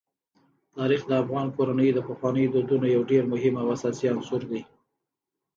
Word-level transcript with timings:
تاریخ 0.75 1.01
د 1.07 1.11
افغان 1.23 1.47
کورنیو 1.55 1.95
د 1.95 1.99
پخوانیو 2.07 2.51
دودونو 2.53 2.87
یو 2.95 3.03
ډېر 3.11 3.23
مهم 3.33 3.53
او 3.61 3.67
اساسي 3.75 4.05
عنصر 4.13 4.41
دی. 4.51 4.61